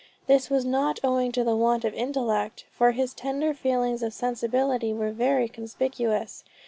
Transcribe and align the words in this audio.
This 0.25 0.49
was 0.49 0.65
not 0.65 0.99
owing 1.03 1.31
to 1.33 1.43
the 1.43 1.55
want 1.55 1.85
of 1.85 1.93
intellect, 1.93 2.65
for 2.71 2.89
his 2.93 3.13
tender 3.13 3.53
feelings 3.53 4.01
of 4.01 4.13
sensibility 4.15 4.91
were 4.93 5.11
very 5.11 5.47
conspicuous. 5.47 6.43